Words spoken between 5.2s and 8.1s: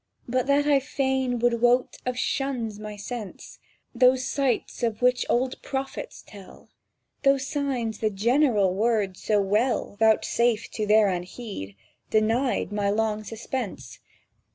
old prophets tell, Those signs the